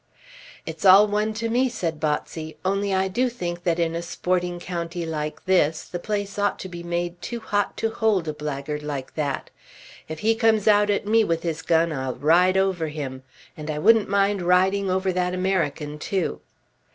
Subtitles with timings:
[0.65, 4.59] "It's all one to me," said Botsey; "only I do think that in a sporting
[4.59, 8.81] county like this the place ought to be made too hot to hold a blackguard
[8.81, 9.51] like that.
[10.09, 13.21] If he comes out at me with his gun I'll ride over him.
[13.55, 16.41] And I wouldn't mind riding over that American too."